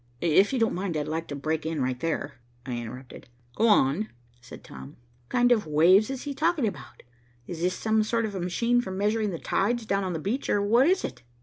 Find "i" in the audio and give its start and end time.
2.65-2.75